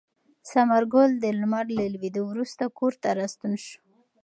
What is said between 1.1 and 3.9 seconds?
د لمر له لوېدو وروسته کور ته راستون شو.